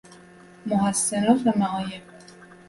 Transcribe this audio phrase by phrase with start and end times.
[0.65, 2.01] محسنات و معایب